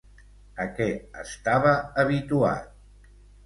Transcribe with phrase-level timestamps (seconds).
[0.65, 0.87] A què
[1.25, 3.17] estava habituat?